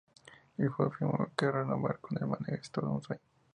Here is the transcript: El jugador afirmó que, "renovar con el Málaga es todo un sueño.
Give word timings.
El 0.57 0.69
jugador 0.69 0.95
afirmó 0.95 1.29
que, 1.37 1.51
"renovar 1.51 1.99
con 1.99 2.17
el 2.19 2.27
Málaga 2.27 2.55
es 2.55 2.71
todo 2.71 2.89
un 2.91 3.03
sueño. 3.03 3.21